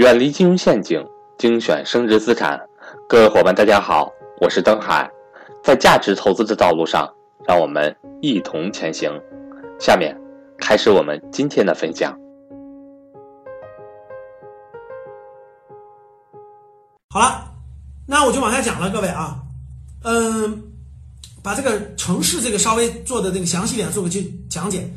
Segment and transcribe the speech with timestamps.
[0.00, 2.58] 远离金融陷阱，精选升值资产。
[3.06, 5.06] 各位伙伴，大家好，我是登海，
[5.62, 7.06] 在价值投资的道路上，
[7.46, 9.12] 让我们一同前行。
[9.78, 10.18] 下面
[10.56, 12.18] 开始我们今天的分享。
[17.10, 17.52] 好了，
[18.06, 19.36] 那我就往下讲了，各位啊，
[20.04, 20.62] 嗯，
[21.42, 24.90] 把这个城市这个稍微做的这个详细点，做个去讲解。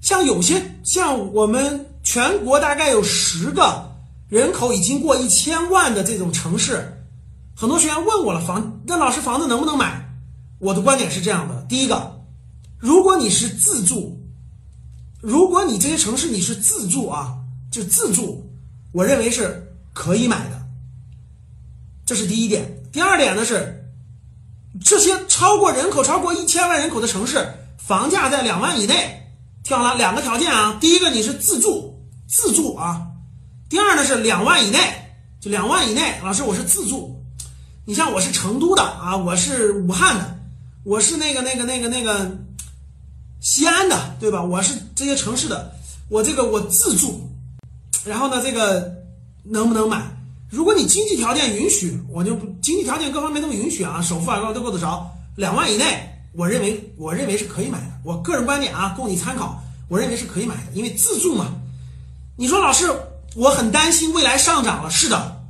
[0.00, 3.90] 像有些像我们全国大概有十个。
[4.30, 7.04] 人口已经过一千万的这种城市，
[7.56, 10.08] 很多学员问我了，房那老师房子能不能买？
[10.60, 12.20] 我的观点是这样的：第一个，
[12.78, 14.16] 如果你是自住，
[15.20, 17.34] 如果你这些城市你是自住啊，
[17.72, 18.48] 就自住，
[18.92, 20.62] 我认为是可以买的。
[22.06, 22.84] 这是第一点。
[22.92, 23.84] 第二点呢是，
[24.84, 29.28] 这些超过人口超过一千万人口的城市，房价在两万以内，
[29.64, 33.08] 听好了，两个条件啊，第一个你是自住，自住啊。
[33.70, 34.78] 第二呢是两万以内，
[35.40, 36.18] 就两万以内。
[36.24, 37.16] 老师，我是自住，
[37.84, 40.36] 你像我是成都的啊，我是武汉的，
[40.82, 42.36] 我是那个那个那个那个
[43.40, 44.42] 西安的，对吧？
[44.42, 45.72] 我是这些城市的，
[46.08, 47.30] 我这个我自住，
[48.04, 48.92] 然后呢，这个
[49.44, 50.02] 能不能买？
[50.50, 57.86] 如果你经济条件允许，我就经济条件各方面都允许啊，首付啊都够得着，两万以内，我认为我认为是可以买的。
[58.02, 61.54] 我个人观点啊，供你参考，我认为是可以买的，因为自住嘛。
[62.34, 62.90] 你说老师？
[63.36, 64.90] 我很担心未来上涨了。
[64.90, 65.40] 是的，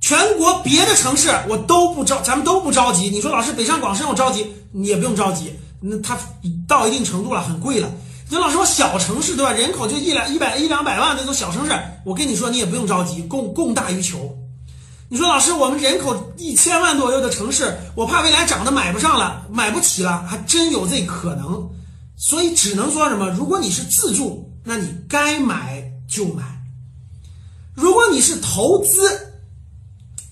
[0.00, 3.08] 全国别的城市我都不着，咱们都不着急。
[3.10, 5.52] 你说老师北上广深我着急，你也不用着急。
[5.80, 6.18] 那它
[6.68, 7.90] 到一定程度了，很贵了。
[8.28, 9.52] 你说老师我小城市对吧？
[9.52, 11.72] 人口就一两一百一两百万那种小城市，
[12.04, 14.36] 我跟你说你也不用着急，供供大于求。
[15.08, 21.68] 你说老师我们人口一千万左右的城市，我怕未来涨得买不上了，买不起了，还真有这可能。
[22.16, 23.28] 所以只能说什么？
[23.30, 26.61] 如果你是自住，那你该买就买。
[27.74, 29.00] 如果你是投资，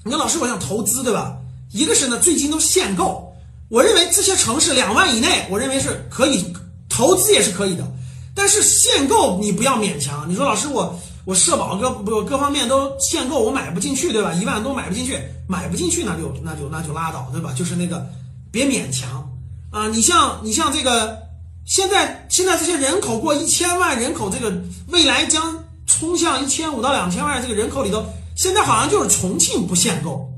[0.05, 1.36] 你说老师我想投资对吧？
[1.73, 3.33] 一个是呢，最近都限购，
[3.68, 6.52] 我认为这些城市两万以内，我认为是可以
[6.89, 7.86] 投资也是可以的。
[8.34, 10.28] 但是限购你不要勉强。
[10.28, 14.33] 你说老师我我社保各不各方面都限购，我买不进去对吧？
[14.34, 17.52] 一万都买不进去，买不进去那就那就那就拉倒对吧？
[17.57, 18.07] 就是那个
[18.51, 19.30] 别勉强
[19.70, 19.89] 啊！
[19.89, 21.18] 你像你像这个
[21.64, 24.52] 现在现在这些人口过一千万人口，这个
[24.89, 25.64] 未来将。
[26.00, 28.02] 冲向一千五到两千万这个人口里头，
[28.34, 30.33] 现在好像就是重庆不限购，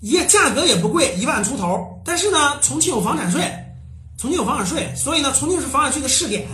[0.00, 2.00] 也价格也不贵，一万出头。
[2.02, 3.42] 但是呢，重庆有房产税，
[4.16, 6.48] 重庆有房产税，所以呢，重庆是房产税的试点，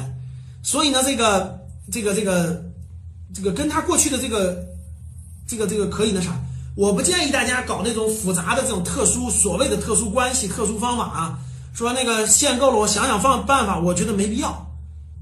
[0.65, 1.57] 所以呢，这个
[1.93, 2.65] 这个这个
[3.33, 4.67] 这个跟他过去的这个
[5.47, 6.37] 这个这个可以那啥，
[6.77, 11.39] 我不建议大家搞那种复杂的这种特殊所谓的特殊关系、特殊方法啊，
[11.73, 14.49] 说那个限购了，我想想方办法，我觉得没必要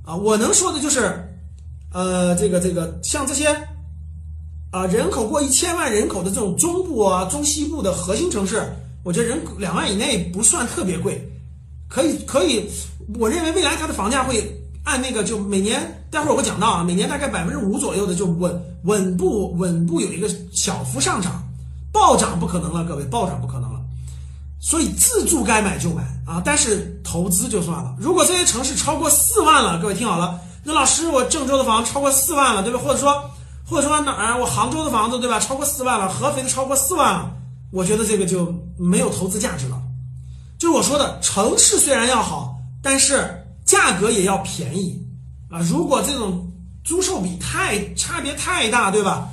[0.07, 0.17] 啊。
[0.17, 1.29] 我能说的就是。
[1.93, 3.47] 呃，这个这个像这些，
[4.71, 8.63] 啊，人口过一千万人口的这种中部啊、中西部的核心城市，
[9.05, 11.23] 我觉得人口两万以内不算特别贵，
[11.89, 12.67] 可以可以，
[13.19, 14.43] 我认为未来它的房价会
[14.85, 21.47] 按那个就每年，待会儿我会讲到啊，每年大概百分之五左右的就稳稳步稳步有一个小幅上涨，
[21.93, 23.79] 暴涨不可能了，各位暴涨不可能了，
[24.61, 30.41] 所以自住该买就买啊，但是投资就算了，如果这些城市超过四万了，各位听好了。
[30.65, 32.79] 那老师，我郑州的房子超过四万了，对吧？
[32.79, 33.31] 或者说，
[33.65, 34.41] 或者说哪儿？
[34.41, 35.41] 我杭州的房子，对吧？
[35.41, 37.33] 超过四万了，合肥的超过四万了，
[37.73, 39.81] 我觉得这个就没有投资价值了。
[40.59, 45.05] 就是我说的，城市虽然要好，但是价格也要便宜
[45.51, 45.59] 啊。
[45.61, 46.49] 如果这种
[46.85, 49.29] 租售比太差别太大，对吧？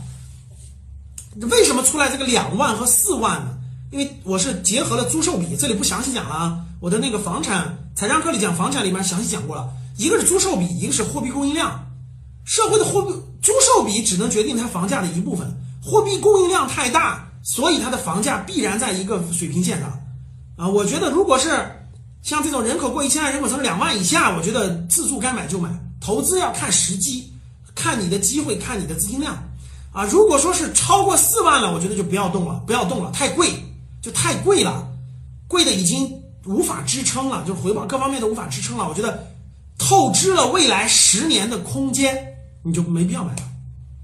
[1.51, 3.56] 为什么出来这个两万和四万呢？
[3.91, 6.59] 因为我是结合了租售比，这里不详细讲了啊。
[6.79, 9.69] 我的那个房产财商课里讲房产里面详细讲过了。
[9.99, 11.85] 一个是租售比，一个是货币供应量。
[12.45, 15.45] 社会的货币租售比只能决定它房价的一部分，
[15.83, 19.91] 货币供应量太大，所以它的房价必然在一个水平线上。
[20.55, 21.49] 啊，我觉得如果是
[22.21, 27.29] 像这种人口过一千万人口，从两万以下，我觉得自住该买就买，投资要看时机，
[27.75, 29.37] 看你的机会，看你的资金量。
[29.91, 33.52] 啊，如果说是超过四万了，我觉得就不要动了，不要动了，太贵，
[34.02, 34.87] 就太贵了，
[35.49, 36.09] 贵的已经
[36.45, 39.28] 无法支撑了，就是回报各方面都无法支撑了，我觉得。
[39.79, 43.41] 透支了未来十年的空间，你就没必要买了，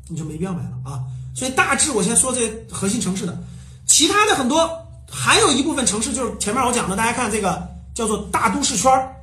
[0.08, 1.04] 你就没必要买了啊！
[1.36, 3.38] 所以大致我先说这核心城市的，
[3.86, 4.70] 其他的很多
[5.12, 9.14] 还有一部分城市就是前面我讲的，大家看这个叫做大都市圈儿。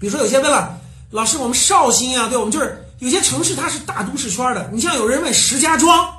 [0.00, 0.76] 比如说有些问了，
[1.10, 4.68] 老师我们绍兴啊，对我们就是有些城市它是大都市圈的。
[4.72, 6.12] 你像有人问石家庄，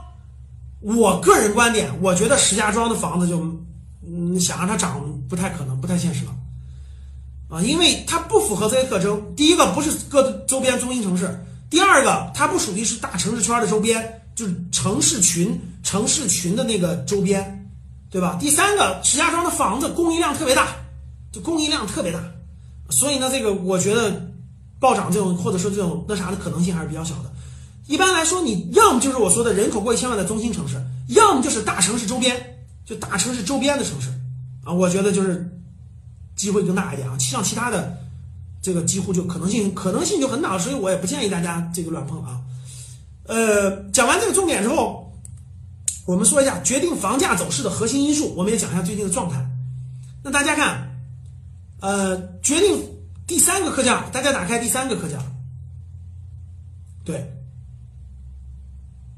[0.79, 3.39] 我个人观点，我觉得石家庄的房子就
[4.07, 6.31] 嗯想让它涨不太可能，不太现实了。
[7.53, 9.21] 啊，因为它不符合这些特征。
[9.35, 11.29] 第一个不是各周边中心城市，
[11.69, 17.69] 第二个它不属于是大城市圈的周边，就是城市群、城市群的那个周边，
[18.09, 18.37] 对吧？
[18.41, 20.69] 第三个，石家庄的房子供应量特别大，
[21.31, 22.19] 就供应量特别大，
[22.89, 24.31] 所以呢，这个我觉得
[24.79, 27.31] 暴涨这种或者说这种那啥的可能性还是比较小的。
[27.85, 32.35] 一般来说，你要么就是我说的人口过一千万的中心城市，要么就是大城市周边，
[32.83, 34.09] 就大城市周边的城市
[34.63, 35.47] 啊，我觉得就是
[36.35, 37.17] 机会更大一点啊。
[37.17, 37.97] 像其他的
[38.61, 42.41] 这个几乎就可能性可能性就很大，所以我也不建议大家这个乱碰啊。
[43.25, 45.13] 呃，讲完这个重点之后，
[46.05, 49.45] 我们说一下决定房价走势的核心因素，我们也讲一下最近的状态。
[50.23, 50.89] 那大家看，
[51.79, 52.83] 呃，决定
[53.25, 55.17] 第三个课件，大家打开第三个课件，
[57.05, 57.29] 对。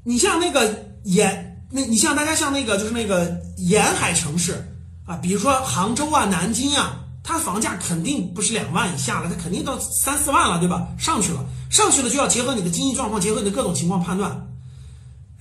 [0.04, 4.54] 你像那个沿，那你像大家像那个就是那个沿海城市
[5.04, 10.88] 啊，比如说杭州啊、南京啊，它房价肯定不是两万以下了，它肯定到三四万了，对吧？
[10.96, 14.48] 上去了，上去了就要结合你的经济状况，结合你的各种情况判断。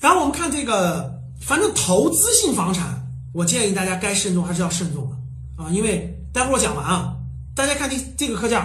[0.00, 7.14] 然后我们看这个，反正投资性房产，我建议大家该慎重还是要慎重的啊，因为待会儿我讲完啊，
[7.54, 8.58] 大家看这这个课件，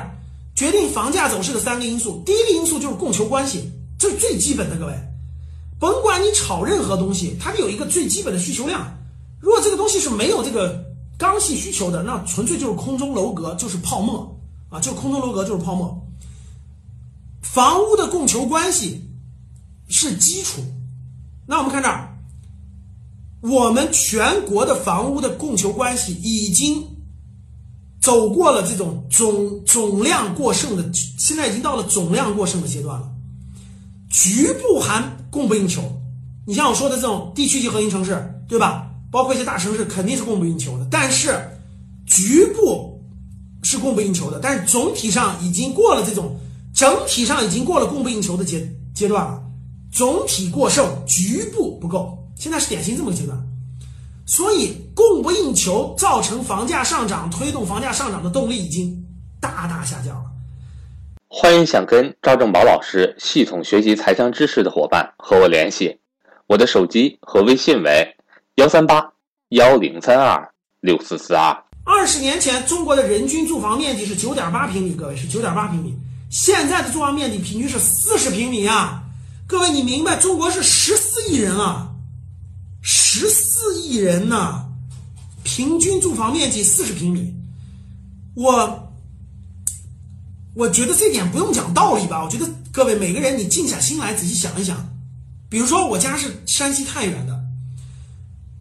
[0.56, 3.69] 决定房价走势的三个因素，第一个因素就是供求关系，
[4.00, 4.94] 这是最基本的，各位。
[5.77, 8.98] 甭管你炒任何东西，它有一个最基本的需求量。
[9.42, 10.83] 如果这个东西是没有这个
[11.19, 14.39] 刚性需求的，那纯粹就是空中楼阁，就是泡沫
[14.69, 14.80] 啊！
[14.80, 16.01] 就空中楼阁就是泡沫。
[17.42, 19.04] 房屋的供求关系
[19.89, 20.62] 是基础。
[21.45, 22.18] 那我们看这儿，
[23.42, 26.88] 我们全国的房屋的供求关系已经
[28.00, 33.12] 走过了这种总总量过剩的，现在已经到了总量过剩的阶段了。
[34.10, 35.83] 局部还供不应求，
[36.48, 38.88] 你像我说的这种地区级核心城市，对吧？
[39.11, 40.88] 包括一些大城市，肯定是供不应求的。
[40.89, 41.35] 但是
[42.06, 43.01] 局部
[43.63, 46.39] 是供不应求的，但是总体上已经过了这种，
[46.73, 49.41] 整体上已经过了供不应求的阶阶段了。
[49.91, 53.38] 总体过剩，局部不够，现在是典型这么个阶段。
[54.27, 59.03] 所以供不应求造成房价上涨，推动房价上涨的动力已经
[59.41, 60.25] 大大下降了。
[61.27, 66.00] 欢迎想跟赵正宝老师系统学习财商知识的伙伴和我联系，
[66.45, 68.15] 我的手机和微信为
[68.59, 69.01] 幺三八
[69.51, 70.51] 幺零三二
[70.81, 71.57] 六四四二。
[71.85, 75.97] 二十年前，中国的人均住房面积是九点八平米，各位是九点八平米。
[76.29, 79.01] 现在的住房面积平均是四十平米啊！
[79.47, 81.89] 各位，你明白中国是十四亿人啊，
[82.81, 84.65] 十四亿人呢，
[85.45, 87.33] 平均住房面积四十平米，
[88.35, 88.91] 我。
[90.56, 92.21] 我觉得这点不用讲道理吧？
[92.25, 94.75] 我觉得各位每个人，你静下心来仔细想一想。
[95.50, 97.38] 比如说，我家是山西太原的，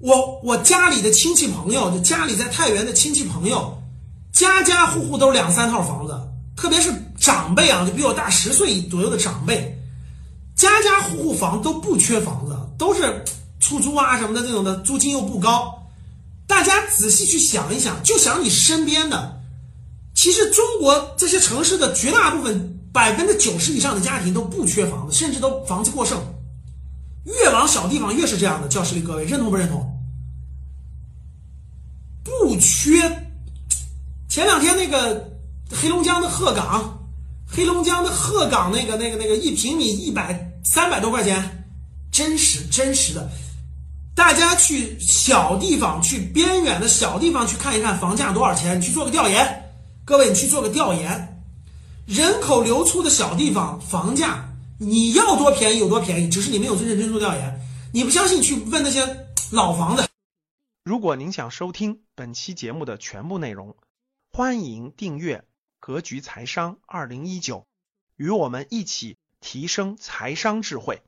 [0.01, 3.77] 我我家里的亲戚朋友，就家里在太原的亲戚朋友，
[4.33, 6.17] 家家户户都两三套房子，
[6.57, 9.77] 特别是长辈啊，就比我大十岁左右的长辈，
[10.55, 13.25] 家家户户房都不缺房子，都是
[13.59, 15.75] 出租啊什么的这种的，租金又不高。
[16.47, 19.41] 大家仔细去想一想，就想你身边的。
[20.15, 26.19] 其实中国这些城市的绝大部分百分之九十以上的家庭都不缺房子，甚至都房子过剩。
[27.29, 28.69] 越往小地方越是这样的。
[28.69, 29.87] 教室里各位认同不认同？
[32.25, 33.01] 不缺。
[34.29, 35.31] 前两天那个
[35.71, 36.99] 黑龙江的鹤岗，
[37.47, 41.65] 黑龙江的鹤岗那个那个那个一平米一百三百多块钱，
[42.11, 43.31] 真实真实的。
[44.15, 49.65] 大家去小地方，去边远的小地方去看一看房价多少钱，你去做个调研。
[50.05, 51.43] 各位，你去做个调研，
[52.07, 54.48] 人口流出的小地方房价，
[54.81, 57.61] 你要多便宜有多便宜，只是你没有去认真做调研。
[57.93, 60.07] 你不相信，去问那些老房子。
[60.85, 63.77] 如果您想收听本期节目的全部内容，
[64.31, 65.39] 欢迎订阅
[65.81, 67.57] 《格局财商二零一九》，
[68.15, 71.03] 与我们一起提升财商智慧。